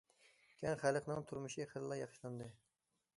[0.61, 2.49] كەڭ خەلقنىڭ تۇرمۇشى خېلىلا ياخشىلاندى.